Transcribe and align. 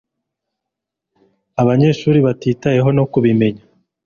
Abanyeshuri 1.61 2.17
batitayeho 2.25 2.89
no 2.97 3.03
kubimenya 3.11 3.63